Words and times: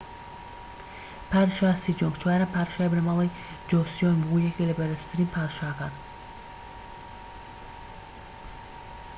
پادشا 1.31 1.69
سیجۆنگ 1.83 2.15
چوارەم 2.21 2.51
پادشای 2.55 2.87
بنەماڵەی 2.91 3.35
جۆسیۆن 3.69 4.17
بوو 4.21 4.33
و 4.39 4.45
یەکێکە 4.47 4.69
لە 4.69 4.73
بەڕێزترین 4.79 5.33
پادشاکان 5.35 5.93